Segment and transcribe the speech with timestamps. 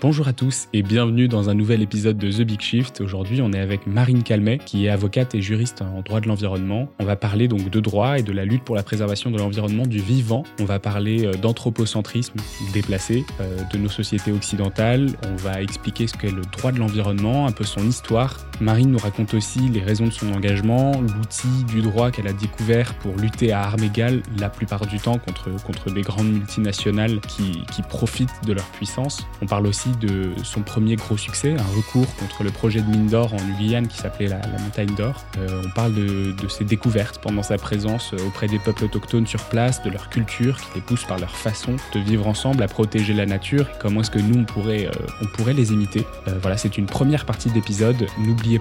[0.00, 3.00] Bonjour à tous et bienvenue dans un nouvel épisode de The Big Shift.
[3.00, 6.88] Aujourd'hui, on est avec Marine Calmet, qui est avocate et juriste en droit de l'environnement.
[6.98, 9.86] On va parler donc de droit et de la lutte pour la préservation de l'environnement
[9.86, 10.42] du vivant.
[10.60, 12.38] On va parler euh, d'anthropocentrisme
[12.74, 15.08] déplacé euh, de nos sociétés occidentales.
[15.32, 18.44] On va expliquer ce qu'est le droit de l'environnement, un peu son histoire.
[18.60, 22.94] Marine nous raconte aussi les raisons de son engagement, l'outil du droit qu'elle a découvert
[22.94, 27.64] pour lutter à armes égales la plupart du temps contre, contre des grandes multinationales qui,
[27.72, 29.26] qui profitent de leur puissance.
[29.42, 33.08] On parle aussi de son premier gros succès, un recours contre le projet de mine
[33.08, 35.24] d'or en Guyane qui s'appelait la, montagne d'or.
[35.38, 39.82] Euh, on parle de, ses découvertes pendant sa présence auprès des peuples autochtones sur place,
[39.82, 43.26] de leur culture qui les pousse par leur façon de vivre ensemble, à protéger la
[43.26, 46.06] nature, comment est-ce que nous on pourrait, euh, on pourrait les imiter?
[46.28, 48.06] Euh, voilà, c'est une première partie d'épisode.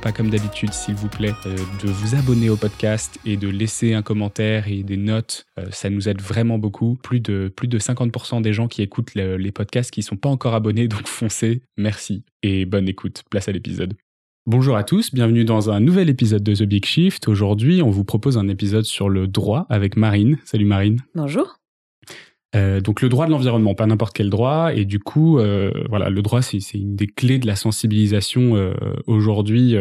[0.02, 4.02] Pas comme d'habitude, s'il vous plaît, de vous abonner au podcast et de laisser un
[4.02, 5.46] commentaire et des notes.
[5.72, 6.98] ça nous aide vraiment beaucoup.
[7.04, 10.56] Plus de, plus de 50% des gens qui écoutent les podcasts qui sont pas encore
[10.56, 13.23] abonnés, donc foncez, merci et bonne écoute.
[13.30, 13.95] Place à l'épisode.
[14.45, 17.28] Bonjour à tous, bienvenue dans un nouvel épisode de The Big Shift.
[17.28, 20.38] Aujourd'hui, on vous propose un épisode sur le droit avec Marine.
[20.45, 21.00] Salut Marine.
[21.16, 21.58] Bonjour.
[22.56, 26.09] Euh, donc le droit de l'environnement, pas n'importe quel droit, et du coup, euh, voilà,
[26.09, 28.73] le droit c'est une des clés de la sensibilisation euh,
[29.08, 29.76] aujourd'hui.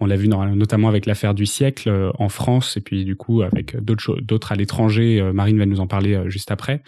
[0.00, 3.76] on l'a vu notamment avec l'affaire du siècle en France, et puis du coup avec
[3.76, 5.30] d'autres à l'étranger.
[5.34, 6.82] Marine va nous en parler juste après.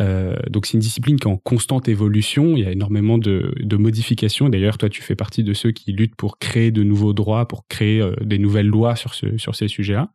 [0.00, 2.56] Euh, donc c'est une discipline qui est en constante évolution.
[2.56, 4.48] Il y a énormément de, modifications.
[4.48, 7.66] D'ailleurs, toi, tu fais partie de ceux qui luttent pour créer de nouveaux droits, pour
[7.68, 10.12] créer euh, des nouvelles lois sur, ce, sur ces sujets-là.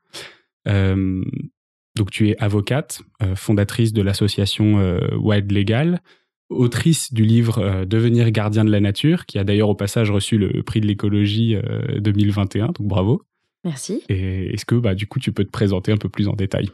[0.68, 1.24] Euh,
[2.00, 3.02] donc tu es avocate,
[3.36, 6.02] fondatrice de l'association Wild Legal,
[6.50, 10.64] autrice du livre Devenir gardien de la nature, qui a d'ailleurs au passage reçu le
[10.64, 11.56] prix de l'écologie
[12.00, 12.68] 2021.
[12.68, 13.22] Donc bravo.
[13.64, 14.02] Merci.
[14.10, 16.72] Et est-ce que bah, du coup tu peux te présenter un peu plus en détail?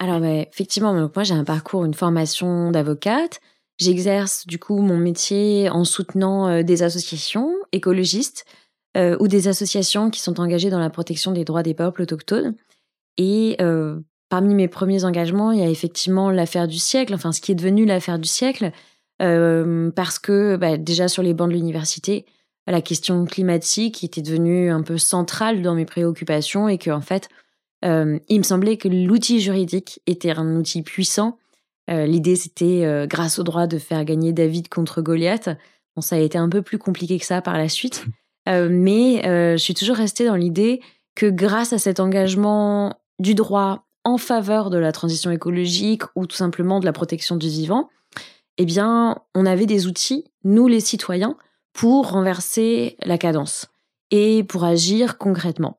[0.00, 3.40] Alors, bah, effectivement, moi, j'ai un parcours, une formation d'avocate.
[3.78, 8.46] J'exerce du coup mon métier en soutenant euh, des associations écologistes
[8.96, 12.56] euh, ou des associations qui sont engagées dans la protection des droits des peuples autochtones.
[13.18, 14.00] Et euh,
[14.30, 17.56] parmi mes premiers engagements, il y a effectivement l'affaire du siècle, enfin ce qui est
[17.56, 18.72] devenu l'affaire du siècle,
[19.18, 22.24] parce que bah, déjà sur les bancs de l'université,
[22.66, 27.28] la question climatique était devenue un peu centrale dans mes préoccupations et que en fait,
[27.84, 31.38] euh, il me semblait que l'outil juridique était un outil puissant.
[31.90, 35.48] Euh, l'idée, c'était, euh, grâce au droit, de faire gagner David contre Goliath.
[35.96, 38.04] Bon, ça a été un peu plus compliqué que ça par la suite.
[38.46, 40.80] mais je suis toujours restée dans l'idée
[41.14, 46.36] que grâce à cet engagement du droit en faveur de la transition écologique ou tout
[46.36, 47.88] simplement de la protection du vivant,
[48.58, 51.36] eh bien, on avait des outils, nous les citoyens,
[51.72, 53.68] pour renverser la cadence
[54.10, 55.78] et pour agir concrètement.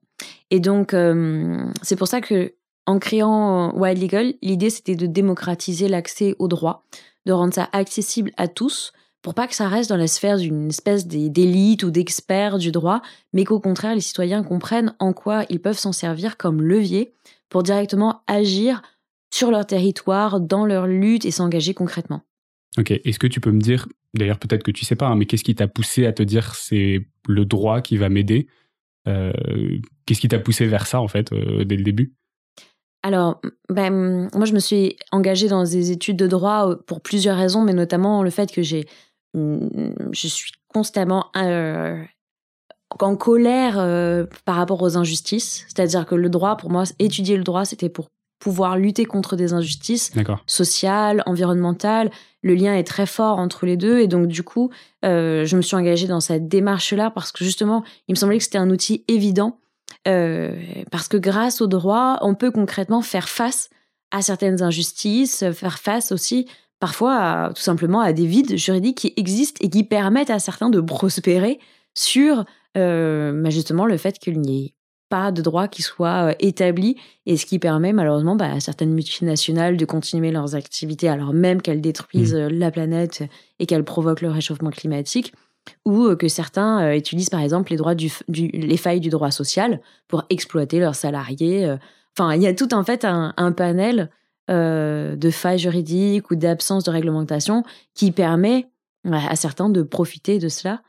[0.49, 2.53] Et donc, euh, c'est pour ça que
[2.87, 6.85] en créant Wild Legal, l'idée c'était de démocratiser l'accès au droit,
[7.25, 10.69] de rendre ça accessible à tous, pour pas que ça reste dans la sphère d'une
[10.69, 13.01] espèce d'élite ou d'experts du droit,
[13.33, 17.13] mais qu'au contraire les citoyens comprennent en quoi ils peuvent s'en servir comme levier
[17.51, 18.81] pour directement agir
[19.31, 22.21] sur leur territoire, dans leur lutte et s'engager concrètement.
[22.79, 25.27] Ok, est-ce que tu peux me dire, d'ailleurs peut-être que tu sais pas, hein, mais
[25.27, 28.47] qu'est-ce qui t'a poussé à te dire c'est le droit qui va m'aider
[29.07, 29.31] euh,
[30.05, 32.13] qu'est-ce qui t'a poussé vers ça, en fait, euh, dès le début?
[33.03, 37.37] Alors, ben, moi, je me suis engagée dans des études de droit euh, pour plusieurs
[37.37, 38.85] raisons, mais notamment le fait que j'ai,
[39.33, 41.31] je suis constamment
[42.99, 43.75] en colère
[44.45, 45.65] par rapport aux injustices.
[45.67, 48.09] C'est-à-dire que le droit, pour moi, étudier le droit, c'était pour
[48.41, 50.11] pouvoir lutter contre des injustices
[50.47, 52.11] sociales, environnementales.
[52.41, 53.99] Le lien est très fort entre les deux.
[53.99, 54.71] Et donc, du coup,
[55.05, 58.43] euh, je me suis engagée dans cette démarche-là parce que justement, il me semblait que
[58.43, 59.59] c'était un outil évident.
[60.07, 60.55] Euh,
[60.89, 63.69] parce que grâce au droit, on peut concrètement faire face
[64.09, 66.47] à certaines injustices, faire face aussi
[66.79, 70.81] parfois tout simplement à des vides juridiques qui existent et qui permettent à certains de
[70.81, 71.59] prospérer
[71.93, 72.43] sur
[72.77, 74.73] euh, justement le fait qu'il n'y ait
[75.09, 76.95] pas de droit qui soit euh, établi
[77.25, 81.61] et ce qui permet malheureusement bah, à certaines multinationales de continuer leurs activités alors même
[81.61, 82.37] qu'elles détruisent mmh.
[82.37, 83.23] euh, la planète
[83.59, 85.33] et qu'elles provoquent le réchauffement climatique
[85.85, 90.23] ou que certains utilisent par exemple les droits du, les failles du droit social pour
[90.31, 91.75] exploiter leurs salariés.
[92.17, 94.09] Enfin, il y a tout en fait un, panel
[94.49, 97.63] de failles juridiques ou d'absence de réglementation
[97.93, 98.69] qui permet
[99.11, 100.81] à certains de profiter de cela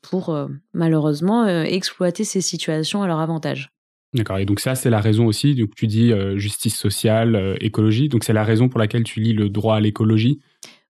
[0.00, 3.70] pour euh, malheureusement euh, exploiter ces situations à leur avantage.
[4.12, 8.22] D'accord, et donc ça c'est la raison aussi, donc tu dis justice sociale, écologie, donc
[8.22, 10.38] c'est la raison pour laquelle tu lis le droit à l'écologie?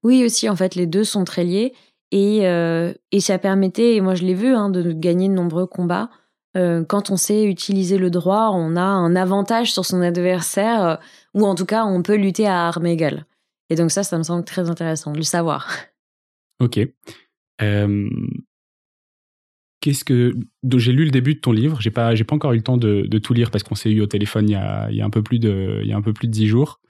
[0.02, 1.72] Oui aussi, en fait les deux sont très liés
[2.10, 6.10] et, et ça permettait, et moi je l'ai vu, hein, de gagner de nombreux combats.
[6.54, 10.98] quand on sait utiliser le droit, on a un avantage sur son adversaire,
[11.32, 13.24] ou en tout cas on peut lutter à armes égales.
[13.70, 15.74] Et donc ça, ça me semble très intéressant de le savoir.
[16.60, 16.78] Ok.
[19.84, 20.32] Qu'est-ce que
[20.76, 21.78] j'ai lu le début de ton livre.
[21.82, 24.00] J'ai pas j'ai pas encore eu le temps de, tout lire parce qu'on s'est eu
[24.00, 25.96] au téléphone il y a, il y a un peu plus de il y a
[25.96, 26.80] un peu plus de dix jours.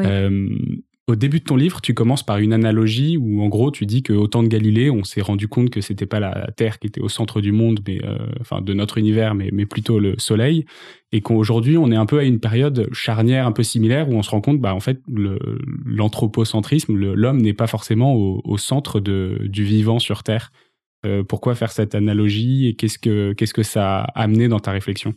[0.00, 4.02] au début de ton livre, tu commences par une analogie où, en gros, tu dis
[4.02, 7.02] qu'au temps de Galilée, on s'est rendu compte que c'était pas la Terre qui était
[7.02, 10.64] au centre du monde, mais euh, enfin de notre univers, mais, mais plutôt le Soleil,
[11.12, 14.22] et qu'aujourd'hui, on est un peu à une période charnière un peu similaire où on
[14.22, 15.00] se rend compte, bah en fait,
[15.84, 20.50] l'anthropocentrisme, l'homme n'est pas forcément au, centre de, du vivant sur Terre.
[21.06, 24.72] Euh, pourquoi faire cette analogie et qu'est-ce que qu'est-ce que ça a amené dans ta
[24.72, 25.14] réflexion?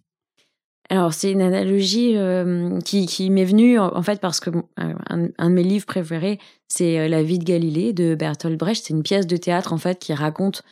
[0.92, 5.63] Alors, c'est une analogie euh, qui, m'est venue, en fait, parce que un, de mes
[5.63, 6.38] livres préférés,
[6.68, 8.83] c'est euh, La vie de Galilée de Bertolt Brecht.
[8.86, 10.63] C'est une pièce de théâtre, en fait, qui raconte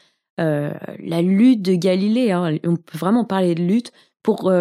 [0.41, 2.33] euh, la lutte de Galilée.
[2.33, 2.57] Hein.
[2.65, 4.51] On peut vraiment parler de lutte pour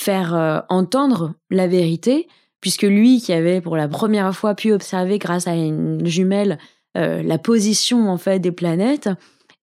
[0.00, 2.26] faire entendre la vérité,
[2.62, 6.56] puisque lui, qui avait pour la première fois pu observer, grâce à une jumelle,
[6.94, 9.10] la position, en fait, des planètes,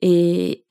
[0.01, 0.63] et,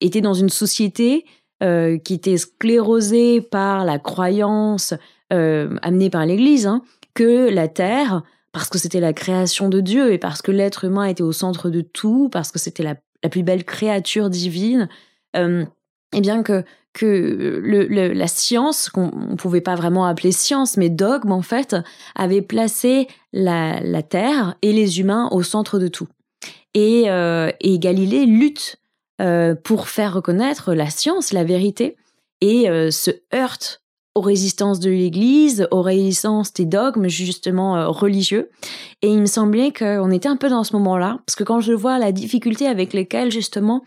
[0.00, 1.24] était dans une société
[1.62, 4.94] euh, qui était sclérosé par la croyance
[5.32, 6.82] euh, amenée par l'Église, hein,
[7.14, 8.22] que la Terre,
[8.52, 11.68] parce que c'était la création de Dieu et parce que l'être humain était au centre
[11.68, 12.94] de tout, parce que c'était la,
[13.28, 14.88] plus belle créature divine,
[15.36, 15.64] euh,
[16.14, 16.64] et bien que
[16.94, 21.76] que la science, qu'on ne pouvait pas vraiment appeler science, mais dogme en fait,
[22.16, 26.08] avait placé la, Terre et les humains au centre de tout.
[26.74, 27.06] Et,
[27.60, 28.78] et Galilée lutte
[29.20, 31.96] euh, pour faire reconnaître la science, la vérité,
[32.40, 33.82] et euh, se heurte
[34.14, 38.48] aux résistances de l'Église, aux résistances des dogmes justement euh, religieux.
[39.02, 41.72] Et il me semblait qu'on était un peu dans ce moment-là, parce que quand je
[41.72, 43.82] vois la difficulté avec lesquelles justement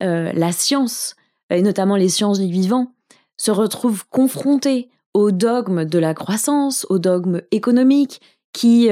[0.00, 1.16] la science,
[1.50, 2.92] et notamment les sciences du vivant,
[3.36, 8.20] se retrouvent confrontées aux dogmes de la croissance, aux dogmes économiques,
[8.52, 8.90] qui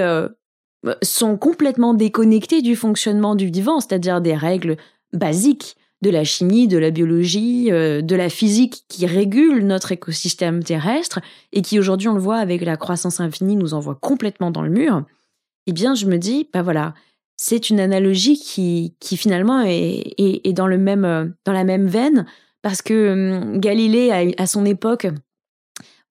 [1.02, 4.76] sont complètement déconnectés du fonctionnement du vivant, c'est-à-dire des règles
[5.12, 10.62] basiques de la chimie, de la biologie, euh, de la physique qui régule notre écosystème
[10.62, 11.20] terrestre
[11.52, 14.70] et qui aujourd'hui, on le voit avec la croissance infinie, nous envoie complètement dans le
[14.70, 15.04] mur,
[15.66, 16.94] eh bien, je me dis, bah voilà,
[17.36, 21.86] c'est une analogie qui, qui finalement est, est, dans, le même, euh, dans la même
[21.86, 22.26] veine
[22.62, 25.06] parce que hum, Galilée, à, son époque,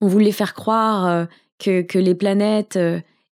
[0.00, 1.24] on voulait faire croire euh,
[1.58, 2.78] que, que les planètes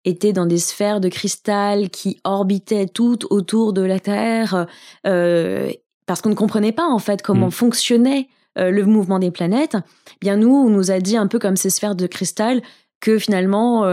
[0.05, 4.67] étaient dans des sphères de cristal qui orbitaient toutes autour de la Terre,
[5.06, 5.71] euh,
[6.06, 7.53] parce qu'on ne comprenait pas en fait comment mm.
[7.53, 8.29] fonctionnait
[8.59, 9.77] euh, le mouvement des planètes.
[9.77, 12.62] Eh bien nous, on nous a dit un peu comme ces sphères de cristal
[13.01, 13.85] que finalement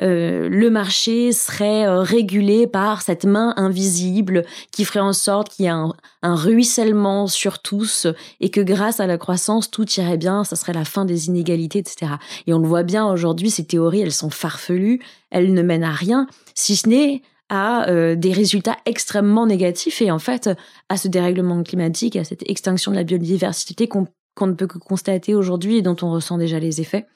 [0.00, 5.68] euh, le marché serait régulé par cette main invisible qui ferait en sorte qu'il y
[5.68, 5.92] ait un,
[6.22, 8.06] un, ruissellement sur tous
[8.40, 11.80] et que grâce à la croissance tout irait bien, ça serait la fin des inégalités,
[11.80, 12.12] etc.
[12.46, 15.00] Et on le voit bien aujourd'hui, ces théories, elles sont farfelues,
[15.30, 17.22] elles ne mènent à rien, si ce n'est
[17.52, 20.48] à euh, des résultats extrêmement négatifs et en fait
[20.88, 24.06] à ce dérèglement climatique, à cette extinction de la biodiversité qu'on
[24.40, 27.06] ne peut que constater aujourd'hui et dont on ressent déjà les effets.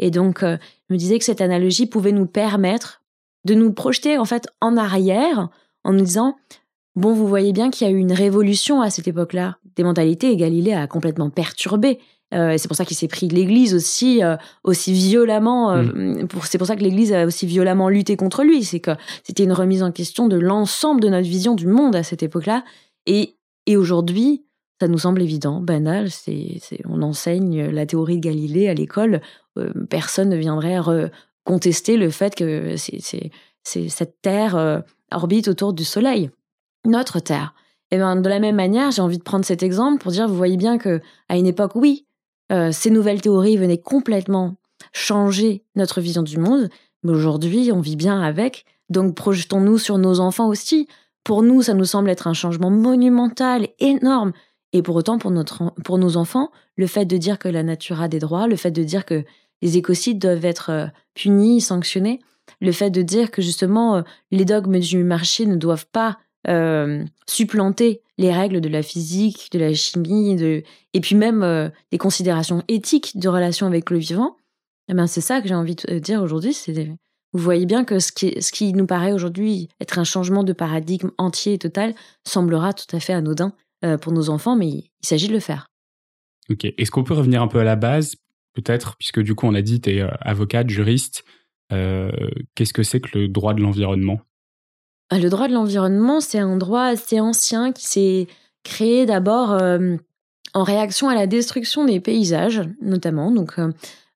[0.00, 0.56] Et donc, euh,
[0.88, 3.02] je me disais que cette analogie pouvait nous permettre
[3.44, 5.48] de nous projeter en fait en arrière
[5.84, 6.36] en nous disant
[6.96, 10.32] bon, vous voyez bien qu'il y a eu une révolution à cette époque-là des mentalités
[10.32, 12.00] et Galilée a complètement perturbé
[12.32, 15.72] euh, c'est pour ça qu'il s'est pris l'Église aussi, euh, aussi violemment.
[15.72, 16.28] Euh, mm.
[16.44, 18.62] c'est pour ça que l'Église a aussi violemment lutté contre lui.
[18.64, 18.92] C'est que
[19.24, 22.64] c'était une remise en question de l'ensemble de notre vision du monde à cette époque-là.
[23.06, 24.44] Et, et aujourd'hui,
[24.80, 26.10] ça nous semble évident, banal.
[26.10, 29.20] C'est, on enseigne la théorie de Galilée à l'école.
[29.90, 30.78] personne ne viendrait
[31.44, 33.30] contester le fait que c'est,
[33.62, 34.82] cette Terre
[35.12, 36.30] orbite autour du Soleil,
[36.86, 37.54] notre Terre.
[37.90, 40.36] Et ben, de la même manière, j'ai envie de prendre cet exemple pour dire, vous
[40.36, 42.06] voyez bien que à une époque, oui,
[42.52, 44.56] euh, ces nouvelles théories venaient complètement
[44.92, 46.68] changer notre vision du monde,
[47.02, 48.64] mais aujourd'hui, on vit bien avec.
[48.88, 50.88] Donc projetons-nous sur nos enfants aussi.
[51.24, 54.32] Pour nous, ça nous semble être un changement monumental, énorme.
[54.72, 58.00] Et pour autant, pour, notre, pour nos enfants, le fait de dire que la nature
[58.00, 59.24] a des droits, le fait de dire que
[59.62, 62.20] les écocides doivent être euh, punis, sanctionnés,
[62.60, 67.04] le fait de dire que justement euh, les dogmes du marché ne doivent pas euh,
[67.26, 70.62] supplanter les règles de la physique, de la chimie, de...
[70.94, 74.36] et puis même des considérations éthiques de relation avec le vivant,
[74.88, 76.56] eh ben c'est ça que j'ai envie de dire aujourd'hui.
[77.32, 80.52] Vous voyez bien que ce qui, ce qui nous paraît aujourd'hui être un changement de
[80.52, 81.94] paradigme entier et total
[82.26, 83.52] semblera tout à fait anodin
[84.00, 85.68] pour nos enfants, mais il, s'agit de le faire.
[86.50, 86.64] Ok.
[86.64, 88.16] Est-ce qu'on peut revenir un peu à la base,
[88.54, 91.24] peut-être, puisque du coup on a dit tu es avocate, juriste.
[91.70, 94.20] Qu'est-ce que c'est que le droit de l'environnement?
[95.12, 98.28] Ah, le droit de l'environnement, c'est un droit assez ancien qui s'est
[98.62, 99.96] créé d'abord euh,
[100.54, 103.32] en réaction à la destruction des paysages, notamment.
[103.32, 103.72] Donc, euh,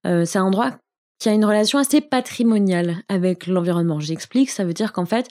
[0.07, 0.71] euh, c'est un droit
[1.19, 3.99] qui a une relation assez patrimoniale avec l'environnement.
[3.99, 5.29] J'explique, ça veut dire qu'en fait,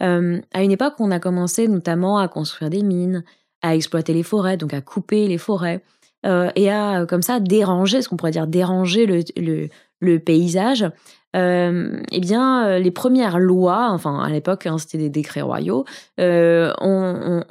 [0.00, 3.22] à une époque, on a commencé notamment à construire des mines,
[3.62, 5.82] à exploiter les forêts, donc à couper les forêts,
[6.24, 9.68] et à comme ça déranger, ce qu'on pourrait dire déranger le,
[10.00, 10.86] le paysage.
[11.34, 15.86] Euh, eh bien, euh, les premières lois, enfin à l'époque hein, c'était des décrets royaux,
[16.20, 17.42] euh, on,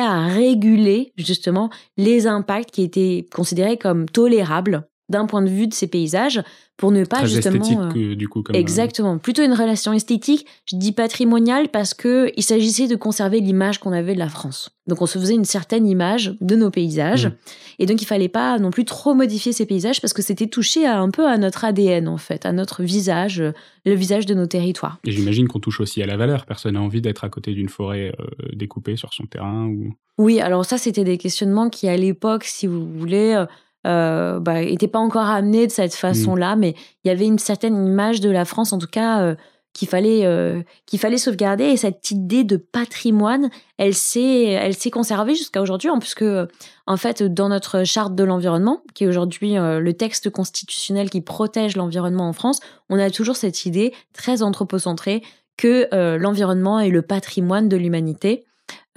[0.00, 5.74] à réguler justement les impacts qui étaient considérés comme tolérables d'un point de vue de
[5.74, 6.42] ces paysages
[6.76, 8.42] pour ne pas Très justement esthétique, euh, du coup.
[8.42, 13.40] Comme, exactement plutôt une relation esthétique je dis patrimoniale parce que il s'agissait de conserver
[13.40, 16.70] l'image qu'on avait de la France donc on se faisait une certaine image de nos
[16.70, 17.32] paysages Mm.
[17.80, 20.86] et donc il fallait pas non plus trop modifier ces paysages parce que c'était touché
[20.86, 23.52] à, un peu à notre ADN en fait à notre visage euh,
[23.84, 26.46] le visage de nos territoires Et j'imagine qu'on touche aussi à la valeur.
[26.46, 29.66] Personne n'a envie d'être à côté d'une forêt euh, découpée sur son terrain.
[29.66, 29.94] Ou...
[30.18, 33.42] Oui, alors ça, c'était des questionnements qui, à l'époque, si vous voulez,
[33.86, 37.86] euh, bah, n'étaient pas encore amenés de cette façon-là, mais il y avait une certaine
[37.86, 39.34] image de la France, en tout cas, euh,
[39.72, 41.64] qu'il fallait, euh, qu'il fallait sauvegarder.
[41.64, 46.48] Et cette idée de patrimoine, elle s'est, elle s'est conservée jusqu'à aujourd'hui, en plus que,
[46.86, 51.20] en fait, dans notre charte de l'environnement, qui est aujourd'hui euh, le texte constitutionnel qui
[51.20, 52.60] protège l'environnement en France,
[52.90, 55.22] on a toujours cette idée très anthropocentrée
[55.56, 58.46] que l'environnement est le patrimoine de l'humanité.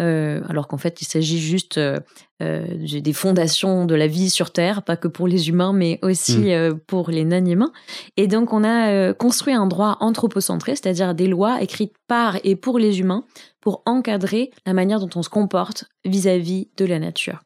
[0.02, 2.00] Euh, alors qu'en fait, il s'agit juste euh,
[2.42, 2.66] euh,
[3.00, 6.48] des fondations de la vie sur Terre, pas que pour les humains, mais aussi Mm.
[6.50, 7.72] euh, pour les non-humains.
[8.18, 12.80] Et donc, on a construit un droit anthropocentré, c'est-à-dire des lois écrites par et pour
[12.80, 13.24] les humains,
[13.62, 17.42] pour encadrer la manière dont on se comporte vis-à-vis de la nature.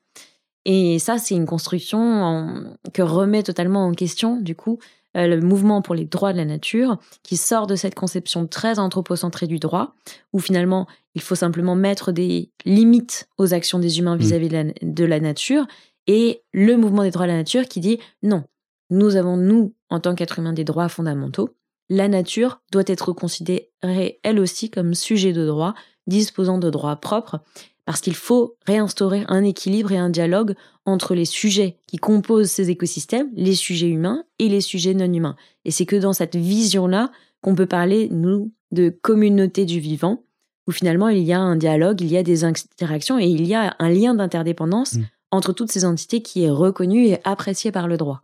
[0.66, 2.64] Et ça, c'est une construction en-
[2.94, 4.80] que remet totalement en question, du coup,
[5.26, 9.48] le mouvement pour les droits de la nature, qui sort de cette conception très anthropocentrée
[9.48, 9.96] du droit,
[10.34, 14.64] où finalement, il faut simplement mettre des limites aux actions des humains vis-à-vis de, la,
[14.82, 15.66] de la nature,
[16.06, 18.44] et le mouvement des droits de la nature qui dit non,
[18.90, 21.50] nous avons, nous, en tant qu'êtres humains, des droits fondamentaux.
[21.90, 25.74] La nature doit être considérée, elle aussi, comme sujet de droit,
[26.06, 27.42] disposant de droits propres,
[27.88, 32.70] parce qu'il faut réinstaurer un équilibre et un dialogue entre les sujets qui composent ces
[32.70, 35.38] écosystèmes, les sujets humains et les sujets non humains.
[35.64, 40.26] Et c'est que dans cette vision-là qu'on peut parler, nous, de communauté du vivant,
[40.68, 43.56] où finalement il y a un dialogue, il y a des interactions et il y
[43.56, 45.04] a un lien d'interdépendance Mm.
[45.32, 48.22] entre toutes ces entités qui est reconnu et apprécié par le droit.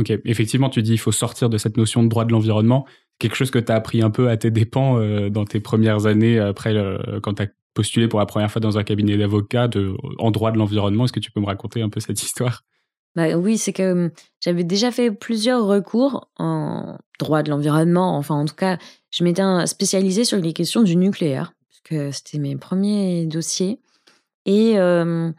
[0.00, 2.86] Ok, effectivement, tu dis il faut sortir de cette notion de droit de l'environnement.
[3.20, 6.06] Quelque chose que tu as appris un peu à tes dépens euh, dans tes premières
[6.06, 6.74] années après
[7.22, 9.68] quand tu as postulé pour la première fois dans un cabinet d'avocat
[10.18, 11.04] en droit de l'environnement.
[11.04, 12.62] Est-ce que tu peux me raconter un peu cette histoire?
[13.16, 18.16] Bah oui, c'est que hum, j'avais déjà fait plusieurs recours en droit de l'environnement.
[18.16, 18.78] Enfin, en tout cas,
[19.12, 23.80] je m'étais spécialisée sur les questions du nucléaire, parce que c'était mes premiers dossiers.
[24.46, 25.30] Et euh,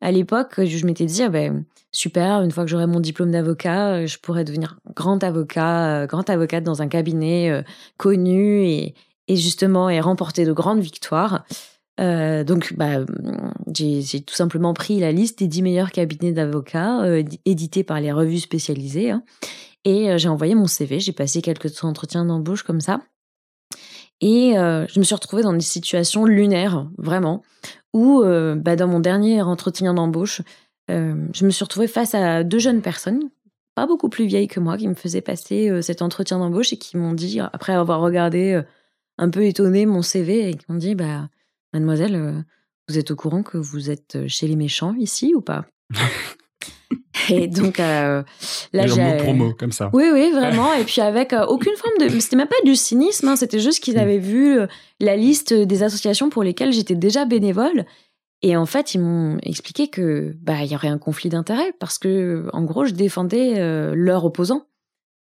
[0.00, 3.94] à l'époque, je m'étais dit, ah ben, super, une fois que j'aurai mon diplôme d'avocat,
[3.94, 7.62] euh, je pourrais devenir grand avocat, euh, grand avocate dans un cabinet euh,
[7.96, 8.94] connu et,
[9.28, 11.44] et justement et remporter de grandes victoires.
[12.00, 13.04] Euh, donc, bah,
[13.74, 18.00] j'ai tout simplement pris la liste des 10 meilleurs cabinets d'avocats euh, édi- édités par
[18.00, 19.22] les revues spécialisées hein,
[19.84, 21.00] et euh, j'ai envoyé mon CV.
[21.00, 23.00] J'ai passé quelques entretiens d'embauche comme ça.
[24.22, 27.40] Et je me suis retrouvée dans des situations lunaires, vraiment,
[27.94, 30.42] où bah, dans mon dernier entretien d'embauche,
[30.90, 33.30] je me suis retrouvée face à deux jeunes personnes,
[33.74, 36.98] pas beaucoup plus vieilles que moi, qui me faisaient passer cet entretien d'embauche et qui
[36.98, 38.60] m'ont dit, après avoir regardé
[39.16, 41.30] un peu étonné mon CV, et qui m'ont dit, bah,
[41.72, 42.40] mademoiselle, euh,
[42.88, 45.66] vous êtes au courant que vous êtes chez les méchants ici ou pas?
[47.28, 48.22] Et donc euh,
[48.72, 49.90] là, j'ai mot, comme ça.
[49.92, 50.72] oui, oui, vraiment.
[50.74, 52.18] Et puis avec euh, aucune forme de.
[52.18, 53.98] C'était même pas du cynisme, hein, c'était juste qu'ils Mm.
[53.98, 54.66] avaient vu euh,
[54.98, 57.84] la liste des associations pour lesquelles j'étais déjà bénévole.
[58.42, 61.98] Et en fait, ils m'ont expliqué que bah il y aurait un conflit d'intérêts parce
[61.98, 64.66] que en gros, je défendais euh, leurs opposants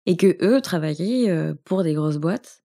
[0.06, 2.64] et que eux travaillaient euh, pour des grosses boîtes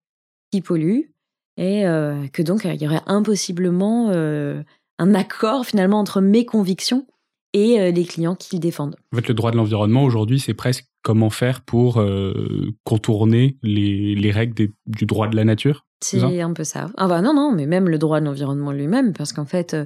[0.50, 1.12] qui polluent
[1.58, 4.62] et euh, que donc euh, il y aurait impossiblement euh,
[4.98, 7.06] un accord finalement entre mes convictions
[7.52, 8.96] et euh, les clients qu'ils défendent.
[9.12, 12.02] En fait, le droit de l'environnement, aujourd'hui, c'est presque comment faire pour
[12.84, 15.84] contourner les, les règles des- du droit de la nature.
[16.02, 16.90] C'est un peu ça.
[16.96, 19.76] Ah bah non, non, mais même le droit de l'environnement lui-même, parce qu'en fait,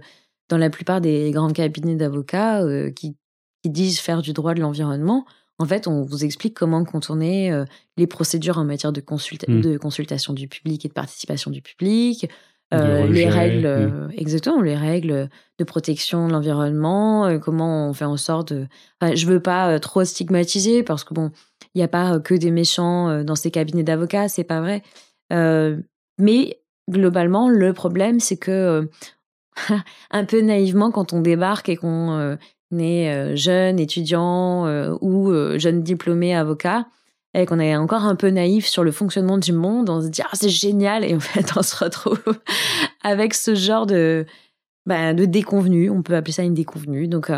[0.51, 2.63] dans la plupart des grands cabinets d'avocats
[2.95, 3.17] qui,
[3.63, 5.25] qui disent faire du droit de l'environnement,
[5.63, 7.65] en fait, on vous explique comment contourner euh,
[7.97, 9.61] les procédures en matière de, consulta- Mm.
[9.61, 12.29] de consultation du public et de participation du public,
[12.75, 13.93] euh, les règles, mm.
[13.93, 15.29] euh, exactement, les règles
[15.61, 18.67] de protection de l'environnement, comment on fait en sorte de...
[19.01, 21.31] Enfin, je veux pas trop stigmatiser, parce que bon,
[21.75, 24.83] il n'y a pas que des méchants dans ces cabinets d'avocats, c'est pas vrai.
[26.19, 26.59] Mais
[26.91, 28.91] globalement, le problème, c'est que
[30.11, 32.37] un peu naïvement, quand on débarque et qu'on
[32.79, 36.87] est euh, jeune étudiant euh, ou euh, jeune diplômé avocat,
[37.35, 40.23] et qu'on est encore un peu naïf sur le fonctionnement du monde, on se dit
[40.23, 42.23] ah c'est génial et en fait on se retrouve
[43.03, 44.27] avec ce genre de
[44.85, 47.09] bah, de on peut appeler ça une déconvenue.
[47.09, 47.31] Donc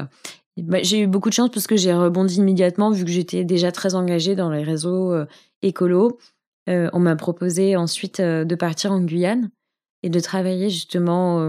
[0.56, 3.70] bah, j'ai eu beaucoup de chance parce que j'ai rebondi immédiatement vu que j'étais déjà
[3.70, 5.26] très engagée dans les réseaux euh,
[5.62, 6.18] écolos.
[6.66, 9.50] On m'a proposé ensuite de partir en Guyane
[10.02, 11.46] et de travailler justement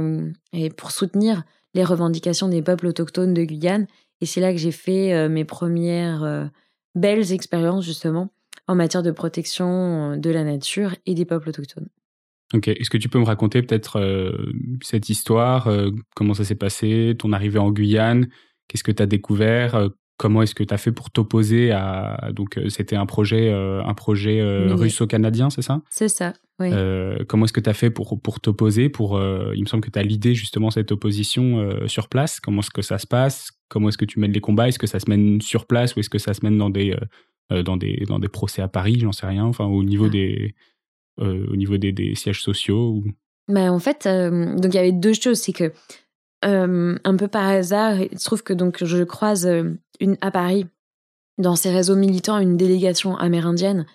[0.52, 1.44] et pour soutenir
[1.76, 3.86] les revendications des peuples autochtones de Guyane.
[4.22, 6.50] Et c'est là que j'ai fait mes premières
[6.96, 8.32] belles expériences justement
[8.68, 11.90] en matière de protection de la nature et des peuples autochtones.
[12.54, 14.52] Ok, est-ce que tu peux me raconter peut-être euh,
[14.82, 18.30] cette histoire, euh, comment ça s'est passé, ton arrivée en Guyane,
[18.68, 22.30] qu'est-ce que tu as découvert, euh, comment est-ce que tu as fait pour t'opposer à
[22.34, 24.42] donc c'était un projet un projet
[24.74, 25.82] russo-canadien, c'est ça?
[25.90, 26.34] C'est ça.
[26.60, 26.70] Oui.
[27.28, 30.00] comment est-ce que tu as fait pour pour t'opposer pour il me semble que tu
[30.00, 33.98] as l'idée justement cette opposition sur place, comment est-ce que ça se passe, comment est-ce
[33.98, 36.20] que tu mènes les combats, est-ce que ça se mène sur place ou est-ce que
[36.20, 36.96] ça se mène dans des
[37.50, 40.10] dans des dans des procès à Paris, j'en sais rien, enfin au niveau ah.
[40.10, 40.56] des
[41.22, 43.02] euh, au niveau des, sièges sociaux
[43.48, 45.40] Mais En fait, euh, donc il y avait deux choses.
[45.40, 45.72] C'est que,
[46.44, 49.48] euh, un peu par hasard, il se trouve que donc, je croise
[50.00, 50.66] une, à Paris,
[51.38, 53.86] dans ces réseaux militants, une délégation amérindienne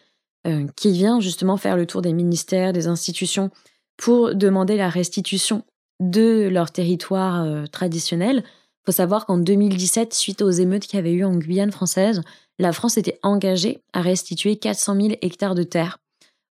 [0.75, 3.51] qui vient justement faire le tour des ministères, des institutions,
[3.99, 5.65] pour demander la restitution
[6.01, 8.43] de leur territoire traditionnel.
[8.47, 12.23] Il faut savoir qu'en 2017, suite aux émeutes qu'il y avait eu en Guyane française,
[12.61, 15.99] la France était engagée à restituer 400 000 hectares de terre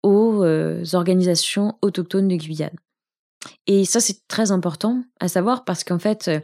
[0.03, 2.77] aux euh, organisations autochtones de Guyane.
[3.67, 6.41] Et ça, c'est très important à savoir parce qu'en fait, euh,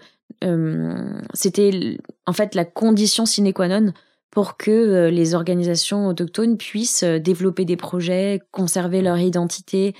[1.34, 3.92] c'était en fait la condition sine qua non
[4.30, 9.94] pour que euh, les organisations autochtones puissent développer des projets, conserver leur identité.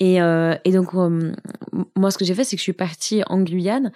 [0.00, 3.92] Et, et donc, moi, ce que j'ai fait, c'est que je suis partie en Guyane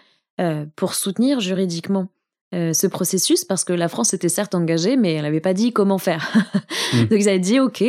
[0.77, 2.07] pour soutenir juridiquement
[2.53, 5.99] ce processus parce que la France était certes engagée, mais elle n'avait pas dit comment
[5.99, 6.33] faire.
[6.93, 7.01] Mmh.
[7.07, 7.83] Donc ils avaient dit ok,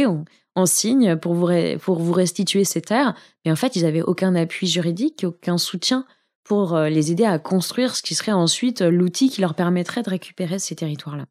[0.55, 1.47] on, signe pour vous,
[1.79, 3.13] pour vous restituer ces terres.
[3.45, 6.03] Mais en fait, ils n'avaient aucun appui juridique, aucun soutien
[6.47, 10.03] pour euh, les aider à construire ce qui serait ensuite euh, l'outil qui leur permettrait
[10.03, 11.25] de récupérer ces territoires-là.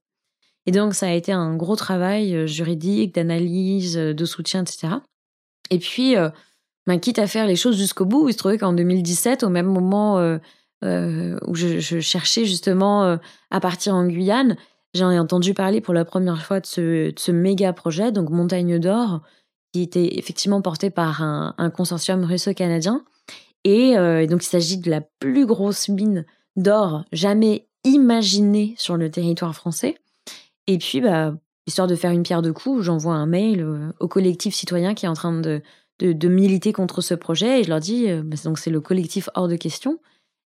[0.66, 4.94] Et donc, ça a été un gros travail euh, juridique, d'analyse, de soutien, etc.
[5.70, 6.14] Et puis,
[6.86, 9.66] ben, quitte à faire les choses jusqu'au bout, il se trouvait qu'en 2017, au même
[9.66, 10.16] moment
[10.82, 13.18] où je, cherchais justement
[13.50, 14.56] à partir en Guyane,
[14.96, 19.20] J'en ai entendu parler pour la première fois de ce, méga projet, donc Montagne d'Or,
[19.72, 23.04] qui était effectivement porté par un, consortium russo-canadien.
[23.66, 26.24] Euh, et donc, il s'agit de la plus grosse mine
[26.56, 29.96] d'or jamais imaginée sur le territoire français.
[30.66, 31.34] Et puis, bah,
[31.66, 35.06] histoire de faire une pierre de coups, j'envoie un mail euh, au collectif citoyen qui
[35.06, 35.62] est en train de,
[36.00, 39.48] militer contre ce projet et je leur dis, euh, bah, donc c'est le collectif hors
[39.48, 39.98] de question.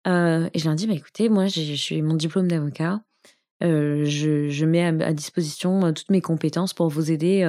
[0.06, 0.10] et
[0.56, 3.02] je leur dis, bah, écoutez, moi j'ai mon diplôme d'avocat,
[3.62, 7.44] je, mets à, disposition toutes mes compétences pour vous aider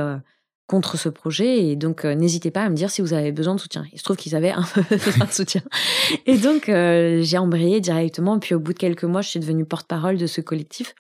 [0.69, 1.67] contre ce projet.
[1.67, 3.85] Et donc, n'hésitez pas à me dire si vous avez besoin de soutien.
[3.93, 5.63] Il se trouve qu'ils avaient un peu besoin de soutien.
[6.27, 8.39] Et donc, j'ai embrayé directement.
[8.39, 10.95] Puis, au bout de quelques mois, je suis devenue porte-parole de ce collectif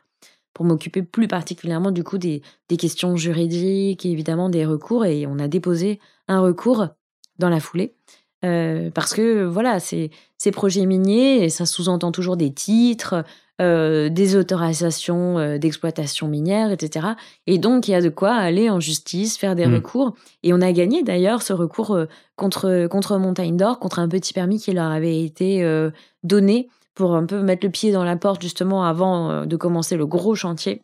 [0.55, 5.05] pour m'occuper plus particulièrement du coup des, des, questions juridiques et évidemment des recours.
[5.05, 6.89] Et on a déposé un recours
[7.39, 7.95] dans la foulée.
[8.43, 13.25] Parce que voilà, c'est ces projets miniers, et ça sous-entend toujours des titres,
[13.61, 17.09] euh, des autorisations euh, d'exploitation minière, etc.
[17.49, 19.75] Et donc, il y a de quoi aller en justice, faire des mmh.
[19.75, 20.15] recours.
[20.45, 24.33] Et on a gagné d'ailleurs ce recours euh, contre, contre Montagne d'Or, contre un petit
[24.33, 25.65] permis qui leur avait été
[26.23, 30.07] donné pour un peu mettre le pied dans la porte justement avant de commencer le
[30.07, 30.83] gros chantier.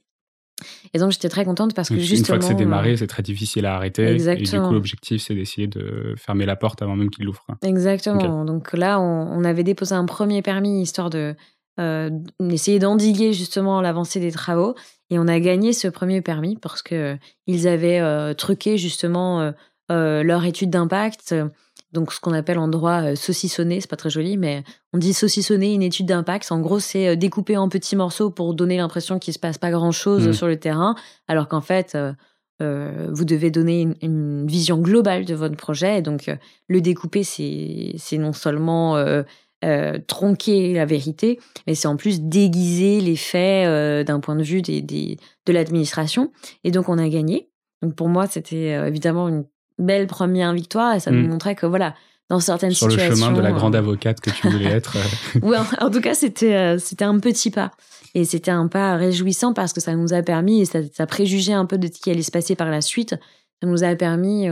[0.93, 2.19] Et donc j'étais très contente parce que justement...
[2.19, 4.07] Une fois que c'est démarré, c'est très difficile à arrêter.
[4.07, 4.47] Exactement.
[4.47, 7.45] Et du coup, l'objectif, c'est d'essayer de fermer la porte avant même qu'il l'ouvre.
[7.62, 8.45] Exactement.
[8.45, 11.35] Donc là, on, avait déposé un premier permis histoire de
[11.81, 12.11] euh,
[12.51, 14.75] essayer d'endiguer justement l'avancée des travaux.
[15.11, 19.53] Et on a gagné ce premier permis parce que ils avaient euh, truqué justement
[19.90, 21.35] euh, leur étude d'impact.
[21.95, 25.73] Donc, ce qu'on appelle en droit saucissonner, c'est pas très joli, mais on dit saucissonner
[25.73, 26.51] une étude d'impact.
[26.53, 29.93] En gros, c'est découper en petits morceaux pour donner l'impression qu'il se passe pas grand
[29.93, 30.33] chose mmh.
[30.33, 30.95] sur le terrain,
[31.29, 31.97] alors qu'en fait,
[32.61, 36.03] vous devez donner une, une, vision globale de votre projet.
[36.03, 36.31] donc,
[36.69, 38.97] le découper, c'est non seulement
[39.65, 44.43] euh, tronquer la vérité, mais c'est en plus déguiser les faits euh, d'un point de
[44.43, 46.33] vue des, de l'administration.
[46.65, 47.49] Et donc on a gagné.
[47.81, 49.47] Donc pour moi, c'était euh, évidemment une
[49.79, 51.31] belle première victoire et ça nous mm.
[51.31, 51.95] montrait que voilà,
[52.29, 52.99] dans certaines situations.
[52.99, 54.97] Sur le chemin de la grande avocate que tu voulais être.
[55.43, 57.71] oui, en, tout cas, c'était c'était un petit pas.
[58.15, 61.53] Et c'était un pas réjouissant parce que ça nous a permis, et ça, ça préjugeait
[61.53, 63.17] un peu de ce qui allait se passer par la suite,
[63.61, 64.49] ça nous a permis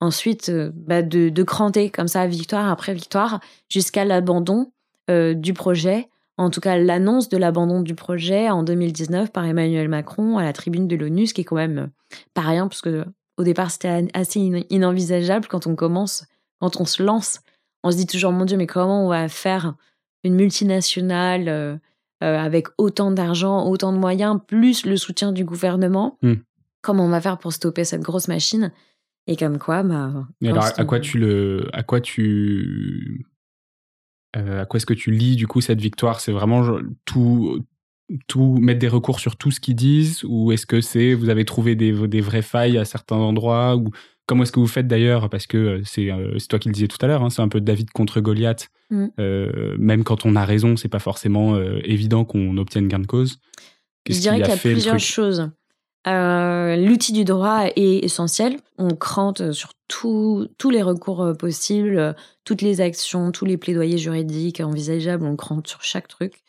[0.00, 4.70] ensuite euh, bah, de, de, cranter comme ça victoire après victoire jusqu'à l'abandon
[5.10, 9.88] euh, du projet en tout cas l'annonce de l'abandon du projet en 2019 par Emmanuel
[9.88, 11.86] Macron à la tribune de l'ONU, ce qui est quand même euh,
[12.34, 13.04] pas rien, parce que
[13.38, 16.26] au départ c'était assez inenvisageable quand on commence,
[16.60, 17.40] quand on se lance.
[17.84, 19.74] On se dit toujours, mon Dieu, mais comment on va faire
[20.24, 21.76] une multinationale euh,
[22.24, 26.18] euh, avec autant d'argent, autant de moyens, plus le soutien du gouvernement?
[26.22, 26.34] Hmm.
[26.82, 28.72] Comment on va faire pour stopper cette grosse machine?
[29.28, 30.26] Et comme quoi, bah.
[30.42, 33.26] alors, à quoi tu le, à quoi tu
[34.36, 36.20] euh, à quoi est-ce que tu lis du coup cette victoire?
[36.20, 37.64] C'est vraiment tout,
[38.26, 41.44] tout mettre des recours sur tout ce qu'ils disent ou est-ce que c'est vous avez
[41.44, 43.90] trouvé des, des vraies failles à certains endroits ou
[44.26, 46.88] comment est-ce que vous faites d'ailleurs parce que euh, euh, c'est toi qui le disais
[46.88, 49.08] tout à l'heure hein, c'est un peu David contre Goliath mm.
[49.78, 53.38] même quand on a raison c'est pas forcément évident qu'on obtienne gain de cause
[54.08, 55.50] je dirais qu'il y a plusieurs choses
[56.06, 58.58] euh, l'outil du droit est essentiel.
[58.78, 62.12] On crante sur tous les recours euh, possibles, euh,
[62.44, 66.42] toutes les actions, tous les plaidoyers juridiques envisageables, on crante sur chaque truc.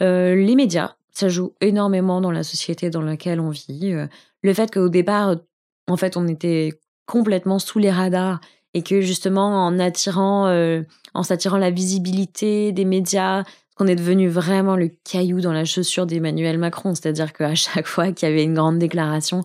[0.00, 3.94] Les médias, ça joue énormément dans la société dans laquelle on vit.
[4.42, 5.36] le fait qu'au départ,
[5.88, 6.72] en fait, on était
[7.06, 8.40] complètement sous les radars
[8.74, 10.48] et que justement, en attirant,
[11.14, 13.44] en s'attirant la visibilité des médias,
[13.78, 16.94] qu'on est devenu vraiment le caillou dans la chaussure d'Emmanuel Macron.
[16.94, 19.42] C'est-à-dire qu'à chaque fois qu'il y avait une grande déclaration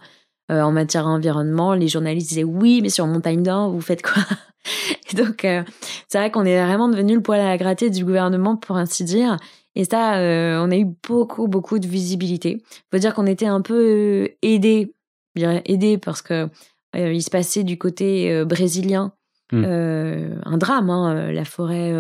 [0.52, 4.24] euh, en matière d'environnement, les journalistes disaient oui, mais sur Montagne d'Or, vous faites quoi
[5.13, 5.63] Donc, euh,
[6.08, 9.38] c'est vrai qu'on est vraiment devenu le poil à gratter du gouvernement, pour ainsi dire.
[9.76, 12.62] Et ça, euh, on a eu beaucoup, beaucoup de visibilité.
[12.92, 14.94] Faut dire qu'on était un peu aidé,
[15.36, 16.50] je dirais aidé parce que
[16.96, 19.14] il se passait du côté brésilien
[19.52, 19.66] mmh.
[19.66, 21.92] un drame, hein, la forêt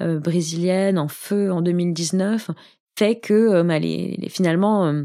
[0.00, 2.52] euh, brésilienne en feu en 2019
[2.96, 5.02] fait que euh, bah, les, finalement euh,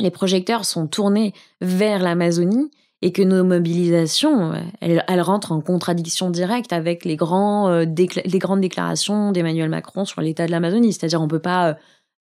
[0.00, 2.68] les projecteurs sont tournés vers l'Amazonie
[3.04, 9.30] et que nos mobilisations, elles, rentrent en contradiction directe avec les, grands, les grandes déclarations
[9.30, 10.94] d'Emmanuel Macron sur l'état de l'Amazonie.
[10.94, 11.76] C'est-à-dire on ne peut pas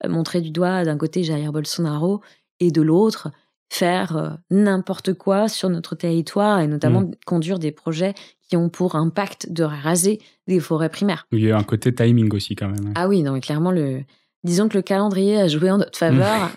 [0.06, 2.20] montrer du doigt d'un côté Jair Bolsonaro
[2.60, 3.32] et de l'autre
[3.70, 7.12] faire n'importe quoi sur notre territoire et notamment mmh.
[7.26, 8.14] conduire des projets
[8.50, 11.28] qui ont pour impact de raser des forêts primaires.
[11.32, 12.88] Il y a un côté timing aussi quand même.
[12.88, 12.94] Hein.
[12.96, 14.02] Ah oui, non, mais clairement, le...
[14.44, 16.52] disons que le calendrier a joué en notre faveur.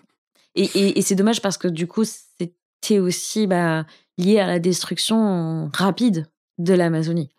[0.57, 2.05] et, c'est dommage parce que du coup,
[2.81, 3.85] c'était aussi bah,
[4.19, 6.27] lié à la destruction rapide
[6.59, 7.31] de l'Amazonie.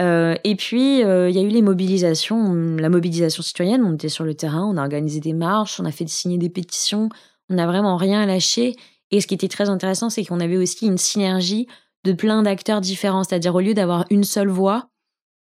[0.00, 3.84] Euh, et puis, euh, il y a eu les mobilisations, la mobilisation citoyenne.
[3.84, 6.48] On était sur le terrain, on a organisé des marches, on a fait signer des
[6.48, 7.08] pétitions,
[7.50, 8.76] on n'a vraiment rien lâché.
[9.10, 11.66] Et ce qui était très intéressant, c'est qu'on avait aussi une synergie
[12.04, 13.24] de plein d'acteurs différents.
[13.24, 14.88] C'est-à-dire, au lieu d'avoir une seule voix,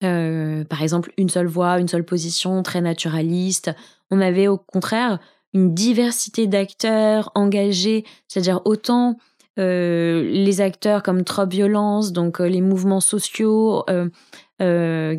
[0.05, 3.71] euh, par exemple, une seule voix, une seule position, très naturaliste,
[4.11, 5.19] on avait au contraire
[5.55, 9.17] une diversité d'acteurs engagés, c'est-à-dire autant
[9.59, 13.85] euh, les acteurs comme Trop Violence, donc euh, les mouvements sociaux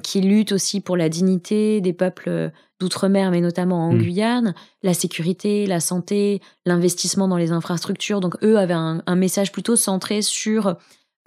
[0.03, 3.97] qui luttent aussi pour la dignité des peuples d'outre-mer, mais notamment en mmh.
[3.97, 8.19] Guyane, la sécurité, la santé, l'investissement dans les infrastructures.
[8.19, 10.75] Donc eux avaient un message plutôt centré sur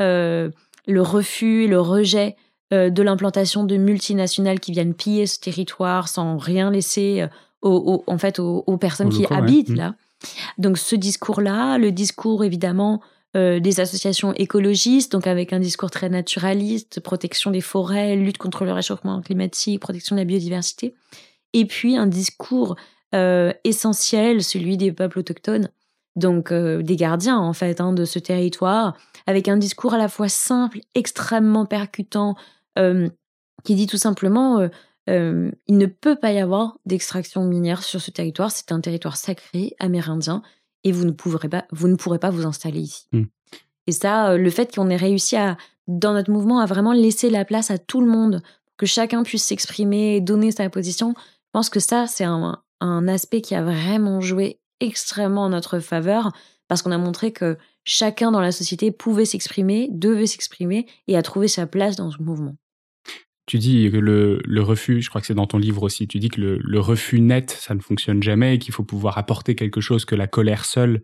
[0.03, 0.51] euh,
[0.87, 2.35] le refus, le rejet
[2.73, 7.25] euh, de l'implantation de multinationales qui viennent piller ce territoire sans rien laisser
[7.65, 9.77] euh, aux, en fait aux, personnes qui habitent mm.
[9.77, 9.95] là.
[10.59, 13.01] Donc ce discours-là, le discours évidemment
[13.35, 18.75] des associations écologistes, donc avec un discours très naturaliste, protection des forêts, lutte contre le
[18.75, 20.95] réchauffement climatique, protection de la biodiversité,
[21.55, 22.77] et puis un discours
[23.65, 25.71] essentiel, celui des peuples autochtones,
[26.15, 30.29] donc des gardiens en fait hein, de ce territoire, avec un discours à la fois
[30.29, 32.37] simple, extrêmement percutant,
[32.77, 34.69] qui dit tout simplement
[35.09, 39.75] il ne peut pas y avoir d'extraction minière sur ce territoire, c'est un territoire sacré
[39.79, 40.43] amérindien
[40.85, 43.07] et vous ne pourrez pas vous, ne pourrez pas vous installer ici.
[43.13, 43.25] Mmh.
[43.89, 45.57] Et ça, le fait qu'on ait réussi à,
[45.89, 48.43] dans notre mouvement, à vraiment laisser la place à tout le monde,
[48.77, 53.41] que chacun puisse s'exprimer, donner sa position, je pense que ça, c'est un, un aspect
[53.41, 56.33] qui a vraiment joué extrêmement en notre faveur
[56.69, 61.23] parce qu'on a montré que chacun dans la société pouvait s'exprimer, devait s'exprimer et a
[61.23, 62.57] trouvé sa place dans ce mouvement.
[63.47, 66.29] Tu dis que le, refus, je crois que c'est dans ton livre aussi, tu dis
[66.29, 70.05] que le, refus net, ça ne fonctionne jamais et qu'il faut pouvoir apporter quelque chose
[70.05, 71.03] que la colère seule,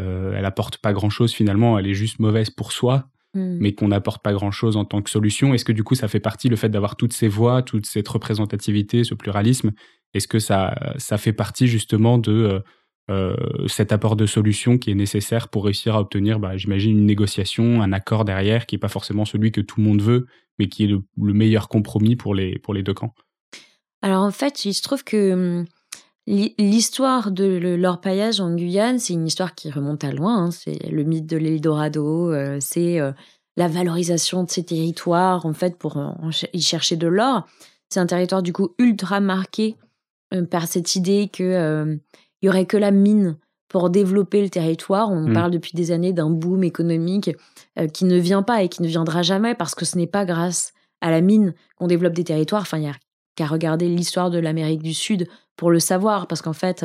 [0.00, 3.58] euh, elle apporte pas grand-chose finalement, elle est juste mauvaise pour soi, hmm.
[3.60, 5.52] mais qu'on n'apporte pas grand-chose en tant que solution.
[5.52, 8.08] Est-ce que du coup ça fait partie, le fait d'avoir toutes ces voix, toute cette
[8.08, 9.72] représentativité, ce pluralisme,
[10.14, 12.32] est-ce que ça, ça fait partie justement de...
[12.32, 12.60] Euh,
[13.10, 13.34] euh,
[13.66, 17.82] cet apport de solution qui est nécessaire pour réussir à obtenir, bah, j'imagine, une négociation,
[17.82, 20.26] un accord derrière qui n'est pas forcément celui que tout le monde veut,
[20.58, 23.12] mais qui est le, meilleur compromis pour les, pour les deux camps
[24.02, 25.64] Alors en fait, il se trouve que hum,
[26.26, 30.44] l'histoire de l'orpaillage en Guyane, c'est une histoire qui remonte à loin.
[30.44, 30.50] Hein.
[30.52, 33.10] C'est le mythe de l'Eldorado, euh, c'est euh,
[33.56, 35.98] la valorisation de ces territoires, en fait, pour
[36.52, 37.48] y chercher de l'or.
[37.88, 39.76] C'est un territoire du coup ultra marqué
[40.48, 41.98] par cette idée que
[42.42, 43.36] il y aurait que la mine
[43.68, 45.10] pour développer le territoire.
[45.10, 45.32] On mmh.
[45.32, 47.30] parle depuis des années d'un boom économique
[47.94, 50.72] qui ne vient pas et qui ne viendra jamais parce que ce n'est pas grâce
[51.00, 52.62] à la mine qu'on développe des territoires.
[52.62, 52.96] Enfin, il n'y a
[53.36, 56.84] qu'à regarder l'histoire de l'Amérique du Sud pour le savoir, parce qu'en fait,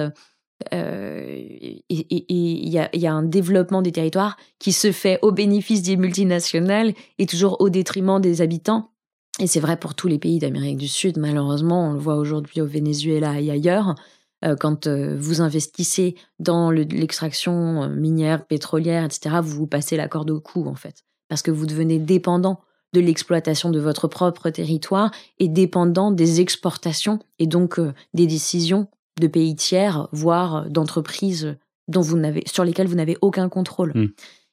[0.72, 7.26] il y, a, un développement des territoires qui se fait au bénéfice des multinationales et
[7.26, 8.91] toujours au détriment des habitants.
[9.39, 12.62] Et c'est vrai pour tous les pays d'Amérique du Sud, malheureusement, on le voit aujourd'hui
[12.62, 13.96] au Venezuela et ailleurs.
[14.45, 20.08] Euh, quand euh, vous investissez dans l'extraction euh, minière, pétrolière, etc., vous vous passez la
[20.08, 21.03] corde au cou, en fait.
[21.29, 22.60] Parce que vous devenez dépendant
[22.93, 27.79] de l'exploitation de votre propre territoire et dépendant des exportations et donc
[28.13, 28.88] des décisions
[29.19, 33.91] de pays tiers, voire d'entreprises dont vous n'avez, sur lesquelles vous n'avez aucun contrôle.
[33.95, 34.08] Mmh.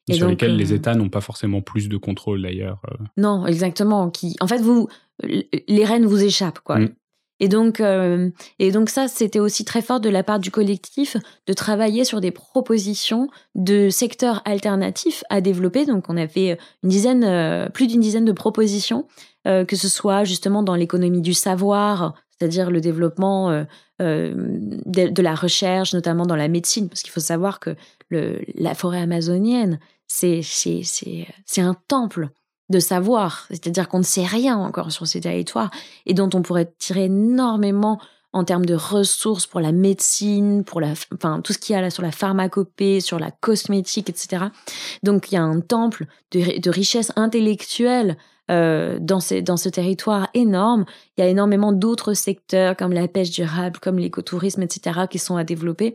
[0.09, 2.83] Et, sur lesquelles les États n'ont pas forcément plus de contrôle d'ailleurs.
[3.17, 4.11] Non, exactement.
[4.11, 4.89] Qui, en fait, vous,
[5.23, 6.79] les rênes vous échappent, quoi.
[6.79, 6.89] Mmh.
[7.43, 11.17] Et donc, euh, et donc ça, c'était aussi très fort de la part du collectif
[11.49, 15.85] de travailler sur des propositions de secteurs alternatifs à développer.
[15.85, 19.09] Donc, on avait une dizaine, euh, plus d'une dizaine de propositions,
[19.49, 23.67] euh, que ce soit justement dans l'économie du savoir, c'est-à-dire le développement
[23.99, 27.75] de, la recherche, notamment dans la médecine, parce qu'il faut savoir que
[28.11, 30.43] la forêt amazonienne, c'est
[31.59, 32.29] un temple
[32.73, 35.71] de savoir, c'est-à-dire qu'on ne sait rien encore sur ces territoires
[36.07, 38.01] et dont on pourrait tirer énormément
[38.33, 41.83] en termes de ressources pour la médecine, pour la, enfin tout ce qu'il y a
[41.83, 44.47] là sur la pharmacopée, sur la cosmétique, etc.
[45.03, 48.17] Donc il y a un temple de, de richesse intellectuelle
[48.51, 50.85] euh, dans, ce territoire énorme.
[51.17, 55.03] Il y a énormément d'autres secteurs comme la pêche durable, comme l'écotourisme, etc.
[55.09, 55.95] qui sont à développer.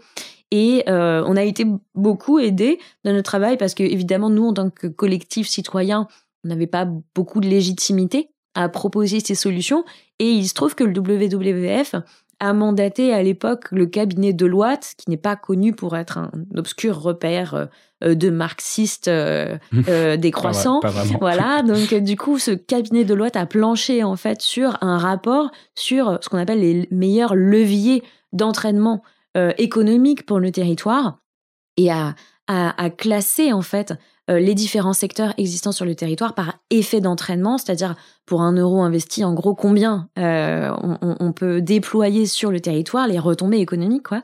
[0.49, 4.53] Et euh, on a été beaucoup aidés dans notre travail parce que évidemment nous en
[4.53, 6.07] tant que collectif citoyen
[6.47, 9.83] on n'avait pas beaucoup de légitimité à proposer ces solutions.
[10.19, 11.95] Et il se trouve que le WWF
[12.39, 17.01] a mandaté à l'époque le cabinet Deloitte, qui n'est pas connu pour être un obscur
[17.01, 17.67] repère
[18.03, 19.57] euh, de marxistes euh,
[19.89, 20.79] euh, décroissants.
[21.19, 26.19] voilà, donc du coup, ce cabinet Deloitte a planché en fait sur un rapport sur
[26.21, 29.03] ce qu'on appelle les meilleurs leviers d'entraînement
[29.59, 31.19] économique pour le territoire
[31.77, 32.15] et a,
[32.47, 33.95] a, a classé en fait euh,
[34.29, 37.95] les différents secteurs existants sur le territoire par effet d'entraînement, c'est-à-dire
[38.27, 40.69] pour un euro investi, en gros, combien euh,
[41.01, 44.21] on, peut déployer sur le territoire, les retombées économiques, quoi.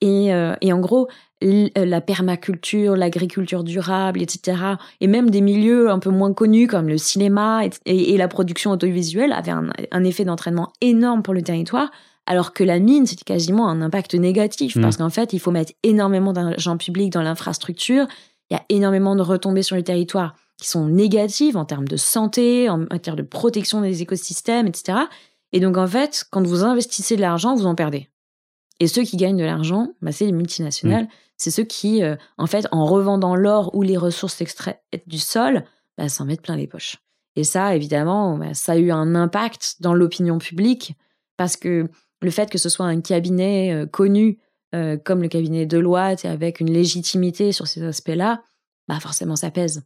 [0.00, 1.06] Et, euh, en gros,
[1.42, 4.56] la permaculture, l'agriculture durable, etc.,
[5.02, 9.32] et même des milieux un peu moins connus comme le cinéma et, la production audiovisuelle
[9.32, 11.90] avaient un, effet d'entraînement énorme pour le territoire,
[12.26, 14.80] alors que la mine, c'était quasiment un impact négatif, mmh.
[14.80, 18.06] parce qu'en fait, il faut mettre énormément d'argent public dans l'infrastructure,
[18.52, 21.96] il y a énormément de retombées sur le territoire qui sont négatives en termes de
[21.96, 24.98] santé, en matière de protection des écosystèmes, etc.
[25.52, 28.10] Et donc, en fait, quand vous investissez de l'argent, vous en perdez.
[28.78, 31.08] Et ceux qui gagnent de l'argent, bah, c'est les multinationales.
[31.38, 35.64] C'est ceux qui, euh, en fait, en revendant l'or ou les ressources extraites du sol,
[35.96, 36.98] bah, s'en mettent plein les poches.
[37.36, 40.94] Et ça, évidemment, bah, ça a eu un impact dans l'opinion publique
[41.38, 41.88] parce que
[42.20, 44.38] le fait que ce soit un cabinet euh, connu
[44.74, 48.42] euh, comme le cabinet Deloitte et avec une légitimité sur ces aspects-là,
[48.88, 49.84] bah forcément ça pèse.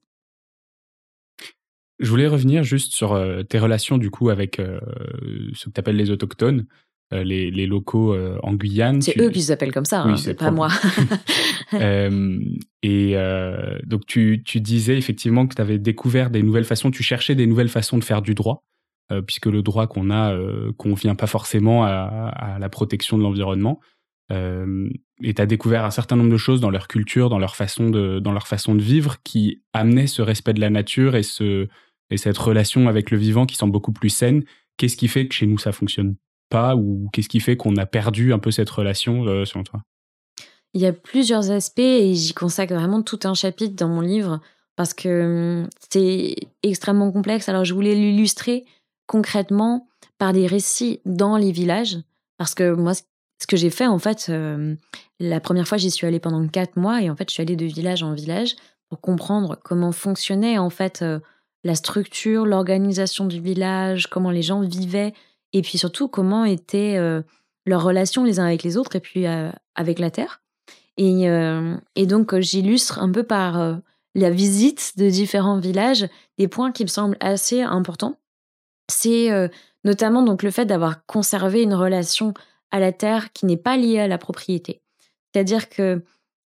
[1.98, 4.78] Je voulais revenir juste sur euh, tes relations du coup avec euh,
[5.54, 6.66] ce que tu appelles les autochtones,
[7.10, 9.00] les, les, locaux en Guyane.
[9.00, 10.68] C'est eux qui s'appellent comme ça, hein, c'est pas moi.
[12.82, 13.14] et
[13.84, 17.46] donc tu, tu, disais effectivement que tu avais découvert des nouvelles façons, tu cherchais des
[17.46, 18.64] nouvelles façons de faire du droit.
[19.24, 20.36] puisque le droit qu'on a
[20.76, 23.80] convient pas forcément à, à la protection de l'environnement.
[24.32, 24.88] Euh,
[25.22, 27.90] et tu as découvert un certain nombre de choses dans leur culture, dans leur façon
[27.90, 31.68] de, dans leur façon de vivre, qui amenaient ce respect de la nature et, ce,
[32.10, 34.44] et cette relation avec le vivant qui sont beaucoup plus saine.
[34.76, 36.16] Qu'est-ce qui fait que chez nous ça fonctionne
[36.50, 39.80] pas ou qu'est-ce qui fait qu'on a perdu un peu cette relation euh, selon toi?
[40.74, 44.40] Il y a plusieurs aspects et j'y consacre vraiment tout un chapitre dans mon livre
[44.76, 47.48] parce que hum, c'est extrêmement complexe.
[47.48, 48.64] Alors je voulais l'illustrer
[49.06, 51.98] concrètement par des récits dans les villages
[52.36, 52.92] parce que moi
[53.38, 54.74] ce que j'ai fait, en fait, euh,
[55.20, 57.56] la première fois, j'y suis allée pendant quatre mois et en fait, je suis allée
[57.56, 58.56] de village en village
[58.88, 61.18] pour comprendre comment fonctionnait en fait euh,
[61.64, 65.12] la structure, l'organisation du village, comment les gens vivaient
[65.52, 67.22] et puis surtout comment étaient euh,
[67.66, 69.26] leurs relations les uns avec les autres et puis
[69.74, 70.40] avec la terre.
[70.98, 71.24] Et,
[71.96, 73.80] et donc, j'illustre un peu par
[74.14, 78.18] la visite de différents villages des points qui me semblent assez importants.
[78.88, 79.30] C'est
[79.84, 82.34] notamment donc le fait d'avoir conservé une relation
[82.70, 84.82] à la terre qui n'est pas liée à la propriété.
[85.32, 86.02] C'est-à-dire que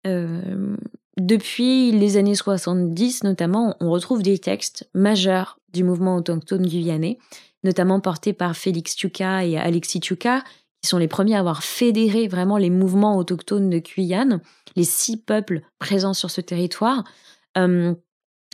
[0.06, 0.78] euh,
[1.20, 7.18] depuis les années 70 notamment, on retrouve des textes majeurs du mouvement autochtone guyanais,
[7.64, 10.44] notamment portés par Félix Tuka et Alexis Tuka,
[10.82, 14.42] qui sont les premiers à avoir fédéré vraiment les mouvements autochtones de Guyane,
[14.76, 17.04] les six peuples présents sur ce territoire,
[17.58, 17.96] euh,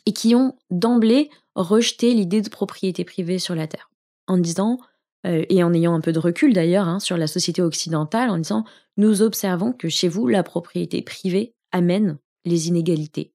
[0.05, 3.89] et qui ont d'emblée rejeté l'idée de propriété privée sur la terre,
[4.27, 4.79] en disant,
[5.25, 8.37] euh, et en ayant un peu de recul d'ailleurs hein, sur la société occidentale, en
[8.37, 8.65] disant,
[8.97, 13.33] nous observons que chez vous, la propriété privée amène les inégalités,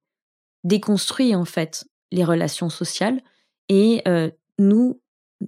[0.64, 3.20] déconstruit en fait les relations sociales,
[3.68, 5.00] et euh, nous,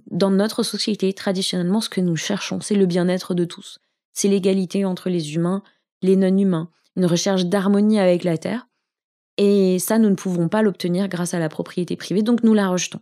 [0.09, 3.79] dans notre société, traditionnellement, ce que nous cherchons, c'est le bien-être de tous.
[4.13, 5.63] C'est l'égalité entre les humains,
[6.01, 8.67] les non-humains, une recherche d'harmonie avec la Terre.
[9.37, 12.67] Et ça, nous ne pouvons pas l'obtenir grâce à la propriété privée, donc nous la
[12.67, 13.01] rejetons.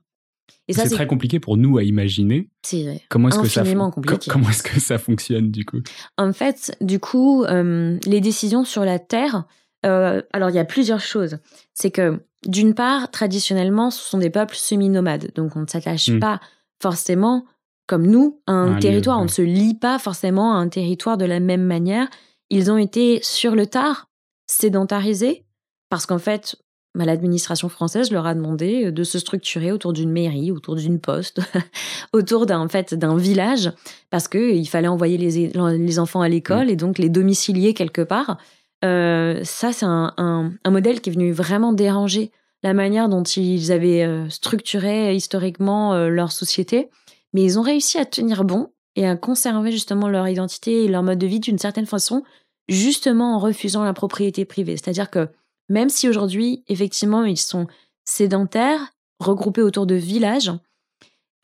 [0.67, 2.49] Et ça, c'est très compliqué pour nous à imaginer.
[2.63, 4.29] C'est comment est-ce que ça compliqué.
[4.29, 5.79] Comment est-ce que ça fonctionne du coup?
[6.17, 9.45] En fait, du coup, euh, les décisions sur la terre.
[9.85, 11.37] Euh, alors, il y a plusieurs choses.
[11.73, 16.19] C'est que d'une part, traditionnellement, ce sont des peuples semi-nomades, donc on ne s'attache hmm.
[16.19, 16.39] pas
[16.81, 17.45] forcément,
[17.87, 19.19] comme nous, à un, territoire.
[19.19, 22.09] On ne se lie pas forcément à un territoire de la même manière.
[22.49, 24.09] Ils ont été sur le tard
[24.47, 25.45] sédentarisés
[25.89, 26.55] parce qu'en fait,
[26.95, 31.39] l'administration française leur a demandé de se structurer autour d'une mairie, autour d'une poste,
[32.13, 33.71] autour d'un fait d'un village,
[34.09, 36.71] parce qu'il fallait envoyer les, les enfants à l'école mmh.
[36.71, 38.37] et donc les domicilier quelque part.
[38.85, 42.31] Euh, ça, c'est un, un, modèle qui est venu vraiment déranger
[42.63, 46.89] la manière dont ils avaient euh, structuré historiquement euh, leur société.
[47.33, 51.03] Mais ils ont réussi à tenir bon et à conserver justement leur identité et leur
[51.03, 52.23] mode de vie d'une certaine façon,
[52.67, 54.77] justement en refusant la propriété privée.
[54.77, 55.27] C'est-à-dire que
[55.69, 57.67] même si aujourd'hui, effectivement, ils sont
[58.05, 60.51] sédentaires, regroupés autour de villages,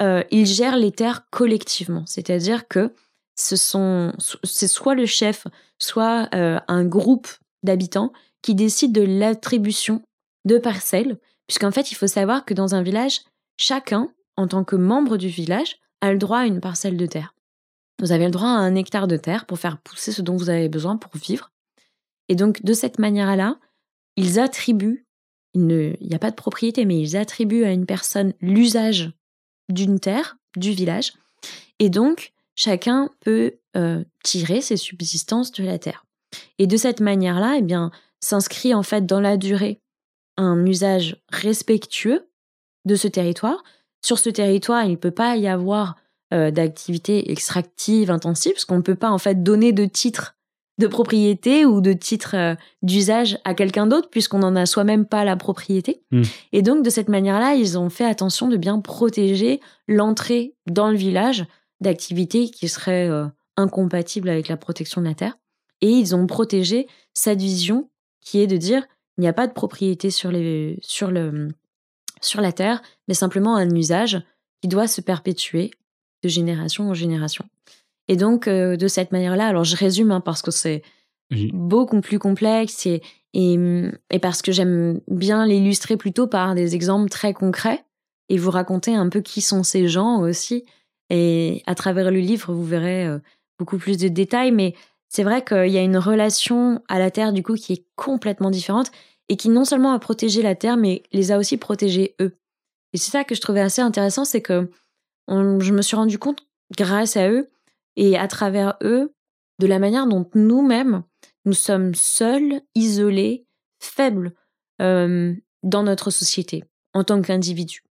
[0.02, 2.04] euh, ils gèrent les terres collectivement.
[2.06, 2.94] C'est-à-dire que
[3.38, 5.46] ce sont, c'est soit le chef,
[5.78, 7.28] soit un groupe
[7.64, 10.02] d'habitants qui décident de l'attribution
[10.46, 13.22] de parcelles, puisqu'en fait, il faut savoir que dans un village,
[13.58, 17.34] chacun, en tant que membre du village, a le droit à une parcelle de terre.
[18.00, 20.50] Vous avez le droit à un hectare de terre pour faire pousser ce dont vous
[20.50, 21.52] avez besoin pour vivre.
[22.28, 23.58] Et donc, de cette manière-là,
[24.18, 25.06] ils attribuent,
[25.54, 29.12] il n'y a pas de propriété, mais ils attribuent à une personne l'usage
[29.70, 31.14] d'une terre, du village.
[31.80, 36.06] Et donc, chacun peut euh, tirer ses subsistances de la terre.
[36.60, 39.82] Et de cette manière-là, eh bien, s'inscrit en fait dans la durée
[40.38, 42.28] un usage respectueux
[42.86, 43.64] de ce territoire.
[44.02, 45.96] Sur ce territoire, il ne peut pas y avoir
[46.34, 50.36] euh, d'activité extractive intensive, parce qu'on ne peut pas en fait donner de titre
[50.78, 55.24] de propriété ou de titre euh, d'usage à quelqu'un d'autre, puisqu'on n'en a soi-même pas
[55.24, 56.02] la propriété.
[56.12, 56.24] Hmm.
[56.52, 60.98] Et donc, de cette manière-là, ils ont fait attention de bien protéger l'entrée dans le
[60.98, 61.46] village
[61.82, 63.26] d'activités qui seraient euh,
[63.58, 65.38] incompatibles avec la protection de la terre.
[65.82, 67.90] Et ils ont protégé cette vision
[68.22, 68.86] qui est de dire
[69.18, 71.50] il n'y a pas de propriété sur, les, sur, le,
[72.22, 74.22] sur la terre, mais simplement un usage
[74.62, 75.72] qui doit se perpétuer
[76.24, 77.46] de génération en génération.
[78.08, 80.84] Et donc, euh, de cette manière-là, alors je résume hein, parce que c'est
[81.54, 83.02] beaucoup plus complexe et,
[83.34, 83.58] et,
[84.12, 87.84] et parce que j'aime bien l'illustrer plutôt par des exemples très concrets
[88.30, 90.66] et vous raconter un peu qui sont ces gens aussi.
[91.10, 93.20] Et à travers le livre, vous verrez euh,
[93.60, 94.76] beaucoup plus de détails, mais
[95.10, 98.50] c'est vrai qu'il y a une relation à la Terre, du coup, qui est complètement
[98.50, 98.92] différente
[99.30, 102.38] et qui non seulement a protégé la Terre, mais les a aussi protégés eux.
[102.94, 104.70] Et c'est ça que je trouvais assez intéressant, c'est que
[105.28, 106.46] je me suis rendu compte,
[106.78, 107.50] grâce à eux
[107.96, 109.14] et à travers eux,
[109.60, 111.04] de la manière dont nous-mêmes,
[111.46, 113.46] nous sommes seuls, isolés,
[113.80, 114.34] faibles
[114.82, 117.84] euh, dans notre société, en tant qu'individus.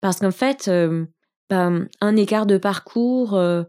[0.00, 1.06] Parce qu'en fait, euh,
[1.48, 3.64] ben, un écart de parcours, euh,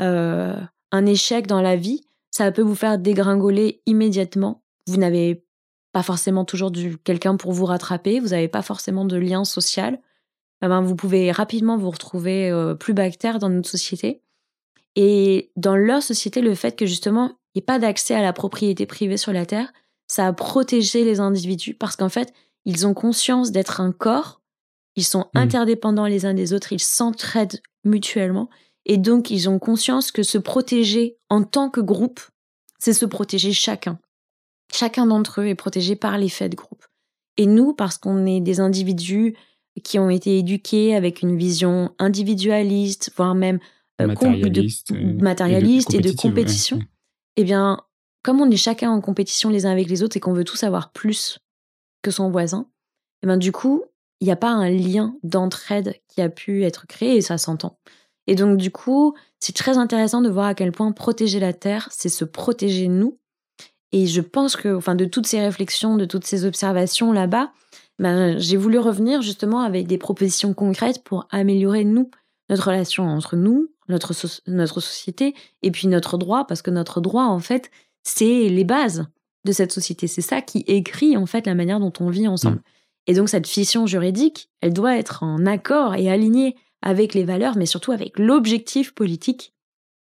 [0.00, 4.64] un échec dans la vie, ça peut vous faire dégringoler immédiatement.
[4.88, 5.44] Vous n'avez
[5.92, 6.72] pas forcément toujours
[7.04, 10.00] quelqu'un pour vous rattraper, vous n'avez pas forcément de lien social.
[10.60, 14.20] Eh ben, vous pouvez rapidement vous retrouver euh, plus bactère dans notre société.
[14.96, 18.32] Et dans leur société, le fait que justement, il n'y ait pas d'accès à la
[18.32, 19.72] propriété privée sur la Terre,
[20.06, 22.32] ça a protégé les individus parce qu'en fait,
[22.64, 24.40] ils ont conscience d'être un corps,
[24.96, 25.38] ils sont mmh.
[25.38, 28.48] interdépendants les uns des autres, ils s'entraident mutuellement
[28.86, 32.20] et donc, ils ont conscience que se protéger en tant que groupe,
[32.78, 33.98] c'est se protéger chacun.
[34.72, 36.84] Chacun d'entre eux est protégé par l'effet de groupe.
[37.36, 39.36] Et nous, parce qu'on est des individus
[39.82, 43.58] qui ont été éduqués avec une vision individualiste, voire même
[44.00, 44.08] euh,
[45.20, 46.80] matérialiste, et, de compétition,
[47.36, 47.78] eh bien,
[48.22, 50.64] comme on est chacun en compétition les uns avec les autres et qu'on veut tous
[50.64, 51.38] avoir plus
[52.02, 52.66] que son voisin,
[53.22, 53.84] eh bien, du coup,
[54.20, 57.78] il n'y a pas un lien d'entraide qui a pu être créé et ça s'entend.
[58.26, 61.88] Et donc, du coup, c'est très intéressant de voir à quel point protéger la Terre,
[61.92, 63.18] c'est se protéger nous.
[63.92, 67.52] Et je pense que, enfin, de toutes ces réflexions, de toutes ces observations là-bas,
[67.98, 72.10] ben, j'ai voulu revenir justement avec des propositions concrètes pour améliorer nous
[72.48, 74.14] notre relation entre nous, notre,
[74.46, 77.70] notre société, et puis notre droit, parce que notre droit, en fait,
[78.02, 79.06] c'est les bases
[79.44, 80.06] de cette société.
[80.06, 82.56] C'est ça qui écrit, en fait, la manière dont on vit ensemble.
[82.56, 82.62] Mm.
[83.06, 87.56] Et donc, cette fission juridique, elle doit être en accord et alignée avec les valeurs,
[87.56, 89.52] mais surtout avec l'objectif politique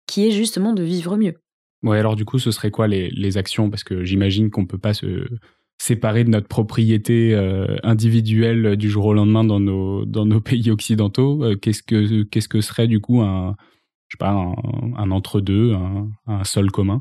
[0.07, 1.35] qui est justement de vivre mieux.
[1.83, 3.69] Ouais, alors du coup, ce serait quoi les, les actions?
[3.69, 5.27] Parce que j'imagine qu'on ne peut pas se
[5.77, 10.71] séparer de notre propriété euh, individuelle du jour au lendemain dans nos, dans nos pays
[10.71, 11.43] occidentaux.
[11.43, 13.55] Euh, qu'est-ce, que, qu'est-ce que serait du coup un,
[14.07, 16.99] je sais pas, un, entre-deux, un, un, sol commun?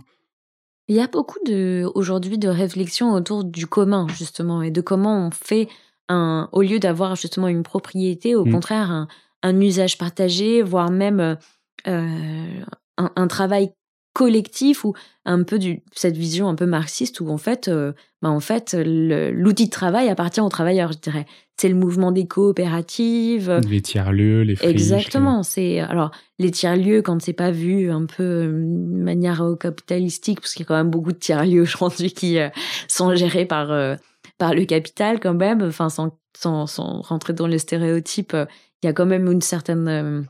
[0.88, 5.26] Il y a beaucoup de, aujourd'hui de réflexions autour du commun, justement, et de comment
[5.26, 5.68] on fait
[6.08, 8.52] un, au lieu d'avoir justement une propriété, au mmh.
[8.52, 9.08] contraire, un,
[9.42, 11.38] un, usage partagé, voire même
[11.86, 12.60] euh,
[12.98, 13.70] un, un, travail
[14.14, 14.94] collectif ou
[15.26, 17.92] un peu du, cette vision un peu marxiste où en fait, euh,
[18.22, 21.26] bah en fait l'outil de travail appartient aux travailleurs, je dirais.
[21.56, 23.60] C'est le mouvement des coopératives.
[23.68, 24.70] Les tiers-lieux, les friches.
[24.70, 25.42] Exactement.
[25.42, 30.54] C'est alors les tiers-lieux quand c'est pas vu un peu euh, de manière capitalistique, parce
[30.54, 32.48] qu'il y a quand même beaucoup de tiers-lieux aujourd'hui qui euh,
[32.88, 33.96] sont gérés par
[34.38, 35.62] par le capital quand même.
[35.62, 38.36] Enfin, sans sans, sans rentrer dans les stéréotypes,
[38.82, 40.26] il y a quand même une certaine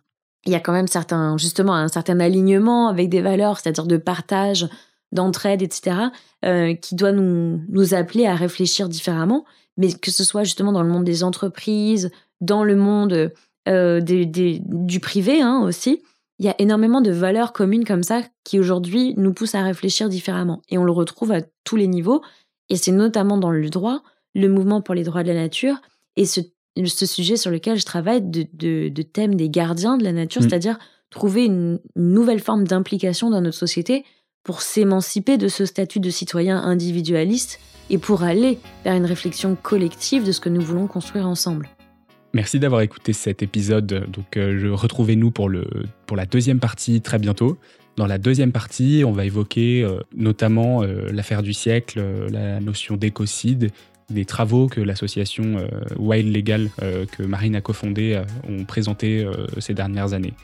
[0.47, 3.97] il y a quand même certains, justement, un certain alignement avec des valeurs, c'est-à-dire de
[3.97, 4.69] partage,
[5.13, 5.97] d'entraide, etc.,
[6.45, 9.45] euh, qui doit nous, appeler à réfléchir différemment,
[9.77, 13.33] mais que ce soit justement dans le monde des entreprises, dans le monde
[13.69, 16.03] euh, du privé hein, aussi.
[16.41, 20.09] Il y a énormément de valeurs communes comme ça qui aujourd'hui nous poussent à réfléchir
[20.09, 20.63] différemment.
[20.69, 22.23] Et on le retrouve à tous les niveaux.
[22.69, 24.03] Et c'est notamment dans le droit,
[24.35, 25.77] le mouvement pour les droits de la nature
[26.17, 26.41] et ce
[26.85, 30.49] ce sujet sur lequel je travaille de, de, thème des gardiens de la nature, mm.
[30.49, 30.79] c'est-à-dire
[31.11, 34.05] trouver une, nouvelle forme d'implication dans notre société
[34.43, 40.25] pour s'émanciper de ce statut de citoyen individualiste et pour aller vers une réflexion collective
[40.25, 41.69] de ce que nous voulons construire ensemble.
[42.35, 44.07] Merci d'avoir écouté cet épisode.
[44.11, 45.65] Donc, euh, retrouvez-nous pour, le,
[46.07, 47.59] pour la deuxième partie très bientôt.
[47.97, 52.03] Dans la deuxième partie, on va évoquer euh, notamment euh, l'affaire du siècle,
[52.33, 53.71] la notion d'écocide
[54.11, 59.27] des travaux que l'association euh, Wild Legal euh, que Marine a cofondé euh, ont présenté
[59.59, 60.35] ces dernières années.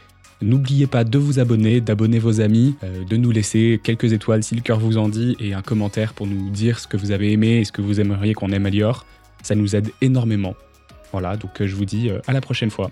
[0.43, 2.75] N'oubliez pas de vous abonner, d'abonner vos amis,
[3.09, 6.27] de nous laisser quelques étoiles si le cœur vous en dit et un commentaire pour
[6.27, 9.05] nous dire ce que vous avez aimé et ce que vous aimeriez qu'on améliore.
[9.43, 10.55] Ça nous aide énormément.
[11.13, 12.91] Voilà, donc je vous dis à la prochaine fois.